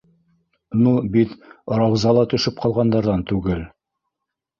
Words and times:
Ну 0.85 0.93
бит 1.15 1.35
Рауза 1.79 2.13
ла 2.19 2.23
төшөп 2.31 2.57
ҡалғандарҙан 2.63 3.27
түгел! 3.33 3.63